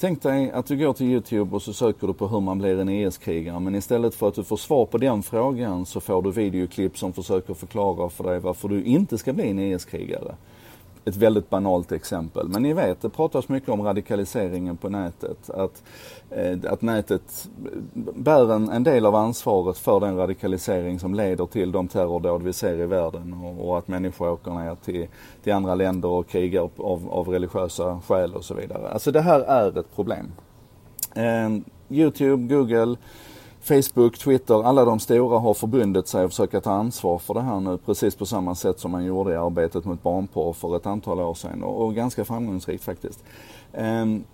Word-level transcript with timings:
Tänk 0.00 0.22
dig 0.22 0.50
att 0.50 0.66
du 0.66 0.76
går 0.76 0.92
till 0.92 1.06
Youtube 1.06 1.56
och 1.56 1.62
så 1.62 1.72
söker 1.72 2.06
du 2.06 2.12
på 2.12 2.28
hur 2.28 2.40
man 2.40 2.58
blir 2.58 2.80
en 2.80 2.88
e 2.88 3.06
IS-krigare 3.06 3.60
men 3.60 3.74
istället 3.74 4.14
för 4.14 4.28
att 4.28 4.34
du 4.34 4.44
får 4.44 4.56
svar 4.56 4.86
på 4.86 4.98
den 4.98 5.22
frågan 5.22 5.86
så 5.86 6.00
får 6.00 6.22
du 6.22 6.30
videoklipp 6.30 6.98
som 6.98 7.12
försöker 7.12 7.54
förklara 7.54 8.08
för 8.08 8.24
dig 8.24 8.38
varför 8.38 8.68
du 8.68 8.84
inte 8.84 9.18
ska 9.18 9.32
bli 9.32 9.50
en 9.50 9.58
e 9.58 9.74
IS-krigare 9.74 10.34
ett 11.04 11.16
väldigt 11.16 11.50
banalt 11.50 11.92
exempel. 11.92 12.48
Men 12.48 12.62
ni 12.62 12.72
vet, 12.72 13.00
det 13.00 13.08
pratas 13.08 13.48
mycket 13.48 13.68
om 13.68 13.82
radikaliseringen 13.82 14.76
på 14.76 14.88
nätet. 14.88 15.50
Att, 15.50 15.82
eh, 16.30 16.58
att 16.72 16.82
nätet 16.82 17.48
bär 18.14 18.52
en, 18.52 18.68
en, 18.68 18.84
del 18.84 19.06
av 19.06 19.14
ansvaret 19.14 19.78
för 19.78 20.00
den 20.00 20.16
radikalisering 20.16 21.00
som 21.00 21.14
leder 21.14 21.46
till 21.46 21.72
de 21.72 21.88
terrordåd 21.88 22.42
vi 22.42 22.52
ser 22.52 22.80
i 22.80 22.86
världen 22.86 23.34
och, 23.44 23.68
och 23.68 23.78
att 23.78 23.88
människor 23.88 24.30
åker 24.30 24.50
ner 24.50 24.74
till, 24.84 25.06
till 25.42 25.52
andra 25.52 25.74
länder 25.74 26.08
och 26.08 26.28
krigar 26.28 26.70
av, 26.76 27.08
av 27.10 27.28
religiösa 27.28 28.00
skäl 28.06 28.34
och 28.34 28.44
så 28.44 28.54
vidare. 28.54 28.88
Alltså 28.88 29.12
det 29.12 29.20
här 29.20 29.40
är 29.40 29.78
ett 29.78 29.94
problem. 29.94 30.32
Eh, 31.14 31.50
Youtube, 31.88 32.54
Google, 32.54 32.96
Facebook, 33.62 34.18
Twitter, 34.18 34.62
alla 34.64 34.84
de 34.84 35.00
stora 35.00 35.38
har 35.38 35.54
förbundit 35.54 36.08
sig 36.08 36.24
att 36.24 36.30
försöka 36.30 36.60
ta 36.60 36.70
ansvar 36.70 37.18
för 37.18 37.34
det 37.34 37.40
här 37.40 37.60
nu 37.60 37.78
precis 37.78 38.14
på 38.14 38.26
samma 38.26 38.54
sätt 38.54 38.80
som 38.80 38.90
man 38.90 39.04
gjorde 39.04 39.32
i 39.32 39.36
arbetet 39.36 39.84
mot 39.84 40.02
barnporr 40.02 40.52
för 40.52 40.76
ett 40.76 40.86
antal 40.86 41.20
år 41.20 41.34
sedan 41.34 41.62
och, 41.62 41.84
och 41.84 41.94
ganska 41.94 42.24
framgångsrikt 42.24 42.84
faktiskt. 42.84 43.24
Um, 43.72 44.24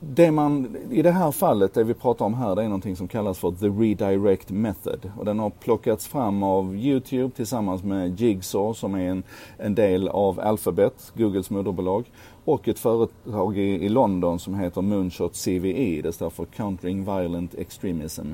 det 0.00 0.30
man, 0.30 0.76
i 0.90 1.02
det 1.02 1.10
här 1.10 1.30
fallet, 1.30 1.74
det 1.74 1.84
vi 1.84 1.94
pratar 1.94 2.24
om 2.24 2.34
här, 2.34 2.54
det 2.54 2.62
är 2.62 2.66
någonting 2.68 2.96
som 2.96 3.08
kallas 3.08 3.38
för 3.38 3.50
the 3.50 3.66
redirect 3.66 4.50
method. 4.50 5.10
Och 5.18 5.24
den 5.24 5.38
har 5.38 5.50
plockats 5.50 6.06
fram 6.06 6.42
av 6.42 6.76
Youtube 6.76 7.30
tillsammans 7.36 7.82
med 7.82 8.20
Jigsaw 8.20 8.74
som 8.74 8.94
är 8.94 9.10
en, 9.10 9.22
en 9.56 9.74
del 9.74 10.08
av 10.08 10.40
Alphabet, 10.40 11.12
Googles 11.14 11.50
moderbolag. 11.50 12.04
Och 12.44 12.68
ett 12.68 12.78
företag 12.78 13.58
i, 13.58 13.84
i 13.84 13.88
London 13.88 14.38
som 14.38 14.54
heter 14.54 14.82
Moonshot 14.82 15.44
CVE, 15.44 16.00
det 16.02 16.12
står 16.12 16.30
för 16.30 16.44
Countering 16.44 17.04
Violent 17.04 17.54
Extremism. 17.54 18.32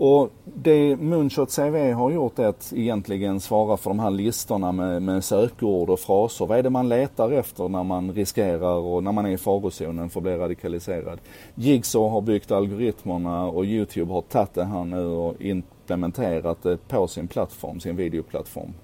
Och 0.00 0.30
det 0.44 0.96
Moonshot 0.96 1.56
CV 1.56 1.92
har 1.92 2.10
gjort 2.10 2.38
är 2.38 2.46
att 2.46 2.72
egentligen 2.76 3.40
svara 3.40 3.76
för 3.76 3.90
de 3.90 3.98
här 3.98 4.10
listorna 4.10 4.72
med, 4.72 5.02
med 5.02 5.24
sökord 5.24 5.90
och 5.90 6.00
fraser. 6.00 6.46
Vad 6.46 6.58
är 6.58 6.62
det 6.62 6.70
man 6.70 6.88
letar 6.88 7.32
efter 7.32 7.68
när 7.68 7.82
man 7.82 8.12
riskerar 8.12 8.74
och 8.74 9.04
när 9.04 9.12
man 9.12 9.26
är 9.26 9.30
i 9.30 9.38
farozonen 9.38 10.10
för 10.10 10.20
att 10.20 10.22
bli 10.22 10.36
radikaliserad? 10.36 11.18
Jigsaw 11.54 12.12
har 12.12 12.20
byggt 12.20 12.50
algoritmerna 12.50 13.46
och 13.46 13.64
Youtube 13.64 14.12
har 14.12 14.22
tagit 14.22 14.54
det 14.54 14.64
här 14.64 14.84
nu 14.84 15.06
och 15.06 15.42
implementerat 15.42 16.62
det 16.62 16.88
på 16.88 17.08
sin 17.08 17.28
plattform, 17.28 17.80
sin 17.80 17.96
videoplattform. 17.96 18.74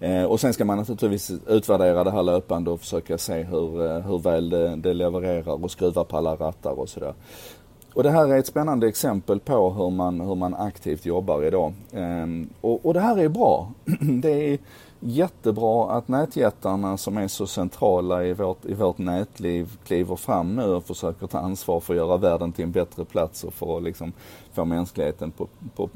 Eh, 0.00 0.24
och 0.24 0.40
sen 0.40 0.52
ska 0.52 0.64
man 0.64 0.78
naturligtvis 0.78 1.32
utvärdera 1.46 2.04
det 2.04 2.10
här 2.10 2.22
löpande 2.22 2.70
och 2.70 2.80
försöka 2.80 3.18
se 3.18 3.42
hur, 3.42 3.86
eh, 3.86 4.00
hur 4.00 4.18
väl 4.18 4.50
det, 4.50 4.76
det 4.76 4.94
levererar 4.94 5.64
och 5.64 5.70
skruva 5.70 6.04
på 6.04 6.16
alla 6.16 6.36
rattar 6.36 6.78
och 6.78 6.88
sådär. 6.88 7.14
Och 7.96 8.02
det 8.02 8.10
här 8.10 8.28
är 8.28 8.38
ett 8.38 8.46
spännande 8.46 8.88
exempel 8.88 9.40
på 9.40 9.70
hur 9.70 9.90
man, 9.90 10.20
hur 10.20 10.34
man 10.34 10.54
aktivt 10.54 11.06
jobbar 11.06 11.42
idag. 11.42 11.72
Ehm, 11.92 12.48
och, 12.60 12.86
och 12.86 12.94
det 12.94 13.00
här 13.00 13.18
är 13.18 13.28
bra. 13.28 13.72
det 14.22 14.52
är 14.52 14.58
jättebra 15.00 15.90
att 15.90 16.08
nätjättarna 16.08 16.96
som 16.96 17.16
är 17.16 17.28
så 17.28 17.46
centrala 17.46 18.24
i 18.24 18.32
vårt, 18.32 18.64
i 18.64 18.74
vårt 18.74 18.98
nätliv 18.98 19.78
kliver 19.86 20.16
fram 20.16 20.56
nu 20.56 20.62
och 20.62 20.84
försöker 20.84 21.26
ta 21.26 21.38
ansvar 21.38 21.80
för 21.80 21.94
att 21.94 21.96
göra 21.96 22.16
världen 22.16 22.52
till 22.52 22.64
en 22.64 22.72
bättre 22.72 23.04
plats 23.04 23.44
och 23.44 23.54
för 23.54 23.76
att 23.76 23.82
liksom 23.82 24.12
få 24.52 24.64
mänskligheten 24.64 25.30
på, 25.30 25.48
på 25.76 25.88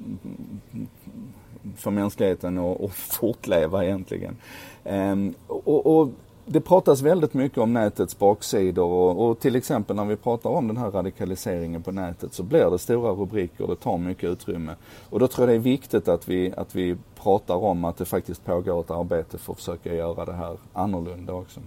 för 1.77 1.91
mänskligheten 1.91 2.59
att 2.59 2.93
fortleva 2.93 3.85
egentligen. 3.85 4.37
Ehm, 4.85 5.35
och, 5.47 5.87
och 5.87 6.09
det 6.53 6.61
pratas 6.61 7.03
väldigt 7.03 7.35
mycket 7.35 7.59
om 7.59 7.73
nätets 7.73 8.19
baksidor 8.19 8.85
och, 8.85 9.29
och, 9.29 9.41
till 9.41 9.57
exempel 9.57 9.97
när 9.97 10.05
vi 10.05 10.17
pratar 10.17 10.51
om 10.51 10.69
den 10.69 10.77
här 10.77 10.91
radikaliseringen 10.91 11.83
på 11.83 11.93
nätet 11.93 12.35
så 12.35 12.43
blir 12.43 12.71
det 12.71 12.79
stora 12.79 13.13
rubriker 13.13 13.65
och 13.65 13.71
det 13.71 13.77
tar 13.77 13.99
mycket 13.99 14.31
utrymme. 14.31 14.75
Och 15.11 15.19
då 15.21 15.29
tror 15.29 15.49
jag 15.49 15.55
det 15.55 15.61
är 15.61 15.73
viktigt 15.73 16.09
att 16.09 16.29
vi, 16.29 16.53
att 16.57 16.75
vi 16.75 16.97
pratar 17.23 17.55
om 17.55 17.85
att 17.85 17.97
det 17.97 18.05
faktiskt 18.05 18.45
pågår 18.45 18.81
ett 18.81 18.91
arbete 18.91 19.39
för 19.39 19.53
att 19.53 19.59
försöka 19.59 19.95
göra 19.95 20.25
det 20.25 20.33
här 20.33 20.57
annorlunda 20.73 21.33
också. 21.33 21.61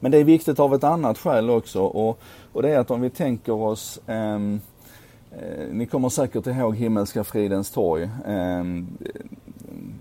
Men 0.00 0.10
det 0.10 0.18
är 0.18 0.24
viktigt 0.24 0.60
av 0.60 0.74
ett 0.74 0.84
annat 0.84 1.18
skäl 1.18 1.50
också 1.50 1.82
och, 1.82 2.18
och 2.52 2.62
det 2.62 2.70
är 2.70 2.78
att 2.78 2.90
om 2.90 3.00
vi 3.00 3.10
tänker 3.10 3.52
oss 3.52 4.00
ehm, 4.06 4.60
Eh, 5.32 5.66
ni 5.72 5.86
kommer 5.86 6.08
säkert 6.08 6.46
ihåg 6.46 6.76
Himmelska 6.76 7.24
fridens 7.24 7.70
torg. 7.70 8.02
Eh, 8.02 8.64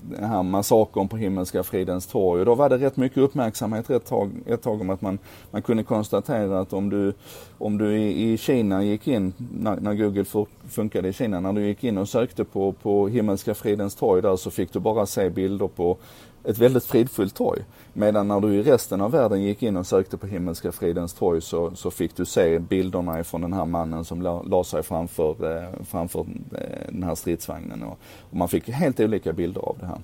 den 0.09 0.23
här 0.23 0.43
massakern 0.43 1.07
på 1.07 1.17
Himmelska 1.17 1.63
fridens 1.63 2.07
torg. 2.07 2.39
Och 2.39 2.45
då 2.45 2.55
var 2.55 2.69
det 2.69 2.77
rätt 2.77 2.97
mycket 2.97 3.17
uppmärksamhet 3.17 3.89
ett 3.89 4.05
tag, 4.05 4.31
ett 4.45 4.61
tag 4.61 4.81
om 4.81 4.89
att 4.89 5.01
man, 5.01 5.19
man 5.51 5.61
kunde 5.61 5.83
konstatera 5.83 6.59
att 6.59 6.73
om 6.73 6.89
du, 6.89 7.13
om 7.57 7.77
du 7.77 7.97
i, 7.97 8.31
i 8.31 8.37
Kina 8.37 8.83
gick 8.83 9.07
in, 9.07 9.33
när, 9.37 9.75
när 9.75 9.93
Google 9.93 10.25
funkade 10.69 11.07
i 11.07 11.13
Kina, 11.13 11.39
när 11.39 11.53
du 11.53 11.67
gick 11.67 11.83
in 11.83 11.97
och 11.97 12.09
sökte 12.09 12.43
på, 12.43 12.71
på 12.71 13.07
Himmelska 13.07 13.53
fridens 13.53 13.95
torg 13.95 14.21
där 14.21 14.35
så 14.35 14.51
fick 14.51 14.73
du 14.73 14.79
bara 14.79 15.05
se 15.05 15.29
bilder 15.29 15.67
på 15.67 15.97
ett 16.47 16.57
väldigt 16.57 16.83
fridfullt 16.83 17.35
torg. 17.35 17.61
Medan 17.93 18.27
när 18.27 18.39
du 18.39 18.55
i 18.55 18.63
resten 18.63 19.01
av 19.01 19.11
världen 19.11 19.43
gick 19.43 19.63
in 19.63 19.77
och 19.77 19.87
sökte 19.87 20.17
på 20.17 20.27
Himmelska 20.27 20.71
fridens 20.71 21.13
torg 21.13 21.41
så, 21.41 21.71
så 21.75 21.91
fick 21.91 22.15
du 22.15 22.25
se 22.25 22.59
bilderna 22.59 23.19
ifrån 23.19 23.41
den 23.41 23.53
här 23.53 23.65
mannen 23.65 24.05
som 24.05 24.21
la, 24.21 24.41
la 24.41 24.63
sig 24.63 24.83
framför, 24.83 25.55
eh, 25.55 25.83
framför 25.85 26.19
eh, 26.19 26.91
den 26.91 27.03
här 27.03 27.15
stridsvagnen. 27.15 27.83
Och, 27.83 27.97
och, 28.29 28.37
man 28.37 28.47
fick 28.47 28.69
helt 28.69 28.99
olika 28.99 29.33
bilder 29.33 29.61
av 29.61 29.77
det 29.79 29.85
här. 29.85 29.97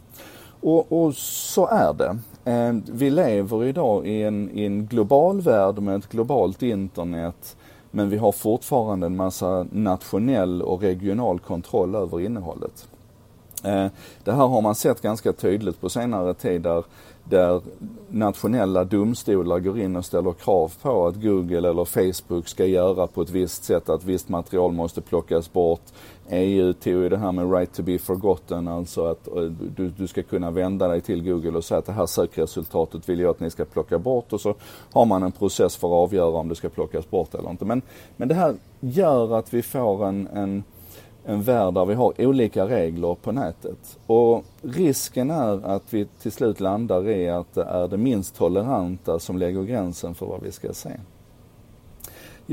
Och, 0.61 0.91
och 0.91 1.15
så 1.15 1.67
är 1.67 1.93
det. 1.93 2.17
Eh, 2.51 2.73
vi 2.91 3.09
lever 3.09 3.63
idag 3.63 4.07
i 4.07 4.23
en, 4.23 4.49
i 4.53 4.65
en 4.65 4.85
global 4.85 5.41
värld 5.41 5.79
med 5.79 5.95
ett 5.95 6.09
globalt 6.09 6.61
internet 6.61 7.55
men 7.95 8.09
vi 8.09 8.17
har 8.17 8.31
fortfarande 8.31 9.05
en 9.05 9.15
massa 9.15 9.65
nationell 9.71 10.61
och 10.61 10.81
regional 10.81 11.39
kontroll 11.39 11.95
över 11.95 12.21
innehållet. 12.21 12.87
Eh, 13.63 13.88
det 14.24 14.31
här 14.31 14.47
har 14.47 14.62
man 14.62 14.75
sett 14.75 15.01
ganska 15.01 15.34
tydligt 15.34 15.81
på 15.81 15.90
senare 15.90 16.34
tid 16.34 16.62
där, 16.62 16.84
där 17.24 17.62
nationella 18.09 18.84
domstolar 18.84 19.59
går 19.59 19.79
in 19.79 19.96
och 19.96 20.06
ställer 20.06 20.34
krav 20.34 20.74
på 20.81 21.07
att 21.07 21.16
Google 21.16 21.69
eller 21.69 21.85
Facebook 21.85 22.47
ska 22.47 22.66
göra 22.66 23.07
på 23.07 23.22
ett 23.22 23.29
visst 23.29 23.63
sätt, 23.63 23.90
att 23.90 24.03
visst 24.03 24.29
material 24.29 24.72
måste 24.72 25.02
plockas 25.02 25.53
bort. 25.53 25.81
EU 26.29 26.73
tog 26.73 26.94
ju 26.94 27.09
det 27.09 27.18
här 27.18 27.31
med 27.31 27.52
right 27.52 27.73
to 27.73 27.84
be 27.84 28.00
forgotten, 28.00 28.68
alltså 28.68 29.06
att 29.06 29.28
eh, 29.28 29.44
du, 29.75 29.90
du 29.90 30.07
ska 30.07 30.23
kunna 30.23 30.52
vända 30.52 30.88
dig 30.88 31.02
till 31.02 31.23
Google 31.23 31.57
och 31.57 31.63
säga 31.63 31.79
att 31.79 31.85
det 31.85 31.91
här 31.91 32.06
sökresultatet 32.06 33.09
vill 33.09 33.19
jag 33.19 33.29
att 33.29 33.40
ni 33.40 33.50
ska 33.50 33.66
plocka 33.66 34.00
bort 34.00 34.34
och 34.34 34.41
så 34.41 34.56
har 34.94 35.06
man 35.06 35.23
en 35.23 35.31
process 35.31 35.75
för 35.75 35.88
att 35.88 36.09
avgöra 36.09 36.38
om 36.38 36.50
det 36.50 36.56
ska 36.56 36.69
plockas 36.69 37.09
bort 37.09 37.35
eller 37.35 37.50
inte. 37.50 37.66
Men, 37.66 37.81
men 38.18 38.28
det 38.28 38.35
här 38.35 38.56
gör 38.79 39.38
att 39.38 39.53
vi 39.53 39.62
får 39.62 40.06
en, 40.06 40.28
en 40.28 40.63
en 41.25 41.41
värld 41.41 41.73
där 41.73 41.85
vi 41.85 41.94
har 41.94 42.13
olika 42.17 42.66
regler 42.66 43.16
på 43.16 43.31
nätet. 43.31 43.97
Och 44.06 44.44
risken 44.61 45.31
är 45.31 45.66
att 45.66 45.94
vi 45.94 46.06
till 46.22 46.31
slut 46.31 46.59
landar 46.59 47.09
i 47.09 47.29
att 47.29 47.53
det 47.53 47.63
är 47.63 47.88
det 47.88 47.97
minst 47.97 48.35
toleranta 48.35 49.19
som 49.19 49.38
lägger 49.38 49.63
gränsen 49.63 50.16
för 50.16 50.25
vad 50.25 50.41
vi 50.41 50.51
ska 50.51 50.73
se. 50.73 50.89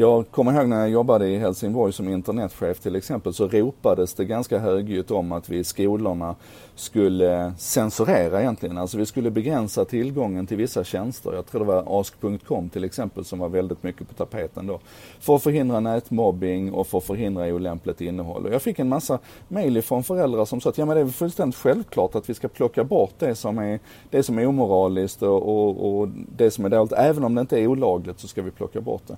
Jag 0.01 0.31
kommer 0.31 0.53
ihåg 0.53 0.69
när 0.69 0.81
jag 0.81 0.91
jobbade 0.91 1.29
i 1.29 1.39
Helsingborg 1.39 1.93
som 1.93 2.09
internetchef 2.09 2.81
till 2.81 2.97
exempel 2.97 3.35
så 3.35 3.49
ropades 3.49 4.15
det 4.15 4.25
ganska 4.25 4.59
högljutt 4.59 5.11
om 5.11 5.33
att 5.33 5.49
vi 5.49 5.59
i 5.59 5.65
skolorna 5.65 6.35
skulle 6.75 7.53
censurera 7.59 8.41
egentligen. 8.41 8.79
Alltså 8.79 8.99
vi 8.99 9.07
skulle 9.07 9.31
begränsa 9.31 9.85
tillgången 9.85 10.47
till 10.47 10.57
vissa 10.57 10.85
tjänster. 10.85 11.33
Jag 11.35 11.47
tror 11.47 11.61
det 11.61 11.67
var 11.67 12.01
ask.com 12.01 12.69
till 12.69 12.85
exempel 12.85 13.25
som 13.25 13.39
var 13.39 13.49
väldigt 13.49 13.83
mycket 13.83 14.09
på 14.09 14.15
tapeten 14.15 14.67
då. 14.67 14.81
För 15.21 15.37
att 15.37 15.43
förhindra 15.43 15.81
nätmobbing 15.81 16.73
och 16.73 16.87
för 16.87 16.99
att 16.99 17.05
förhindra 17.05 17.47
olämpligt 17.47 18.01
innehåll. 18.01 18.47
Och 18.47 18.53
jag 18.55 18.63
fick 18.63 18.79
en 18.79 18.89
massa 18.89 19.19
mejl 19.49 19.83
från 19.83 20.05
föräldrar 20.05 20.45
som 20.45 20.61
sa 20.61 20.71
att 20.71 20.79
ja 20.79 20.87
men 20.87 20.95
det 20.95 21.01
är 21.01 21.05
väl 21.05 21.13
fullständigt 21.13 21.57
självklart 21.59 22.15
att 22.15 22.31
vi 22.31 22.35
ska 22.35 22.49
plocka 22.49 22.85
bort 22.85 23.15
det 23.19 23.35
som 23.35 23.59
är, 23.59 23.79
det 24.11 24.23
som 24.23 24.39
är 24.39 24.47
omoraliskt 24.47 25.23
och, 25.23 25.49
och, 25.49 26.01
och 26.01 26.09
det 26.37 26.51
som 26.51 26.65
är 26.65 26.69
dåligt. 26.69 26.93
Även 26.93 27.25
om 27.25 27.35
det 27.35 27.41
inte 27.41 27.61
är 27.61 27.67
olagligt 27.67 28.21
så 28.21 28.29
ska 28.29 28.43
vi 28.43 28.51
plocka 28.51 28.81
bort 28.81 29.03
det. 29.07 29.17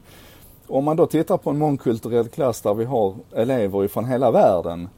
Om 0.67 0.85
man 0.85 0.97
då 0.97 1.07
tittar 1.07 1.37
på 1.37 1.51
en 1.51 1.59
mångkulturell 1.59 2.29
klass 2.29 2.61
där 2.61 2.75
vi 2.75 2.85
har 2.85 3.15
elever 3.35 3.85
ifrån 3.85 4.05
hela 4.05 4.31
världen 4.31 4.89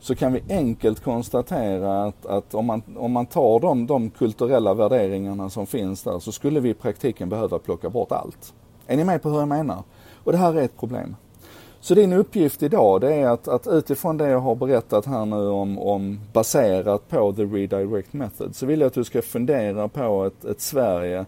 så 0.00 0.14
kan 0.14 0.32
vi 0.32 0.42
enkelt 0.48 1.00
konstatera 1.00 2.04
att, 2.04 2.26
att 2.26 2.54
om, 2.54 2.66
man, 2.66 2.82
om 2.96 3.12
man 3.12 3.26
tar 3.26 3.60
de, 3.60 3.86
de 3.86 4.10
kulturella 4.10 4.74
värderingarna 4.74 5.50
som 5.50 5.66
finns 5.66 6.02
där 6.02 6.18
så 6.18 6.32
skulle 6.32 6.60
vi 6.60 6.68
i 6.68 6.74
praktiken 6.74 7.28
behöva 7.28 7.58
plocka 7.58 7.90
bort 7.90 8.12
allt. 8.12 8.54
Är 8.86 8.96
ni 8.96 9.04
med 9.04 9.22
på 9.22 9.30
hur 9.30 9.38
jag 9.38 9.48
menar? 9.48 9.82
Och 10.24 10.32
det 10.32 10.38
här 10.38 10.54
är 10.54 10.62
ett 10.62 10.78
problem. 10.78 11.16
Så 11.80 11.94
din 11.94 12.12
uppgift 12.12 12.62
idag 12.62 13.00
det 13.00 13.14
är 13.14 13.28
att, 13.28 13.48
att 13.48 13.66
utifrån 13.66 14.16
det 14.16 14.28
jag 14.28 14.40
har 14.40 14.54
berättat 14.54 15.06
här 15.06 15.24
nu 15.24 15.48
om, 15.48 15.78
om 15.78 16.20
baserat 16.32 17.08
på 17.08 17.32
the 17.32 17.44
redirect 17.44 18.12
method 18.12 18.56
så 18.56 18.66
vill 18.66 18.80
jag 18.80 18.86
att 18.86 18.94
du 18.94 19.04
ska 19.04 19.22
fundera 19.22 19.88
på 19.88 20.24
ett, 20.24 20.44
ett 20.44 20.60
Sverige 20.60 21.24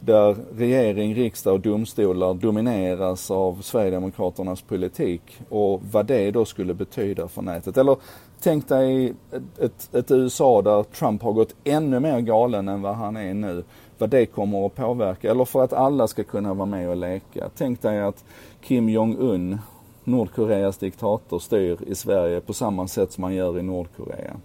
där 0.00 0.36
regering, 0.56 1.14
riksdag 1.14 1.54
och 1.54 1.60
domstolar 1.60 2.34
domineras 2.34 3.30
av 3.30 3.62
Sverigedemokraternas 3.62 4.62
politik 4.62 5.22
och 5.48 5.82
vad 5.92 6.06
det 6.06 6.30
då 6.30 6.44
skulle 6.44 6.74
betyda 6.74 7.28
för 7.28 7.42
nätet. 7.42 7.76
Eller 7.76 7.96
tänk 8.40 8.68
dig 8.68 9.14
ett, 9.32 9.58
ett, 9.58 9.94
ett 9.94 10.10
USA 10.10 10.62
där 10.62 10.82
Trump 10.82 11.22
har 11.22 11.32
gått 11.32 11.54
ännu 11.64 12.00
mer 12.00 12.20
galen 12.20 12.68
än 12.68 12.82
vad 12.82 12.94
han 12.94 13.16
är 13.16 13.34
nu. 13.34 13.64
Vad 13.98 14.10
det 14.10 14.26
kommer 14.26 14.66
att 14.66 14.74
påverka. 14.74 15.30
Eller 15.30 15.44
för 15.44 15.64
att 15.64 15.72
alla 15.72 16.08
ska 16.08 16.24
kunna 16.24 16.54
vara 16.54 16.66
med 16.66 16.88
och 16.88 16.96
leka. 16.96 17.50
Tänk 17.56 17.82
dig 17.82 18.00
att 18.00 18.24
Kim 18.62 18.88
Jong-Un, 18.88 19.58
Nordkoreas 20.04 20.78
diktator, 20.78 21.38
styr 21.38 21.78
i 21.86 21.94
Sverige 21.94 22.40
på 22.40 22.52
samma 22.52 22.88
sätt 22.88 23.12
som 23.12 23.22
man 23.22 23.34
gör 23.34 23.58
i 23.58 23.62
Nordkorea. 23.62 24.36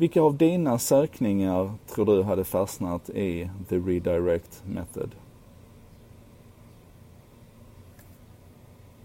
Vilka 0.00 0.22
av 0.22 0.36
dina 0.36 0.78
sökningar 0.78 1.72
tror 1.94 2.06
du 2.06 2.22
hade 2.22 2.44
fastnat 2.44 3.10
i 3.10 3.50
the 3.68 3.76
redirect 3.76 4.62
method? 4.66 5.10